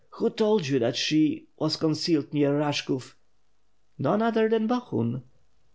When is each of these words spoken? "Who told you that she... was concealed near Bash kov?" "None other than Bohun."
"Who 0.13 0.31
told 0.31 0.65
you 0.65 0.79
that 0.79 0.95
she... 0.95 1.45
was 1.59 1.75
concealed 1.75 2.33
near 2.33 2.57
Bash 2.57 2.87
kov?" 2.87 3.13
"None 3.99 4.23
other 4.23 4.49
than 4.49 4.65
Bohun." 4.65 5.21